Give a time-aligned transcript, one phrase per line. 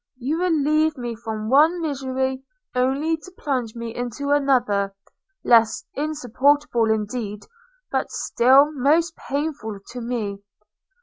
[0.17, 2.41] you relieve me from one misery
[2.73, 4.95] only to plunge me into another,
[5.43, 7.45] less insupportable indeed,
[7.91, 10.39] but still most painful to me.